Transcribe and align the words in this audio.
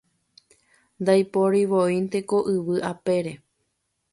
Ndaiporivoínte 1.01 2.19
ko 2.29 2.37
yvy 2.55 2.77
apére 2.91 3.33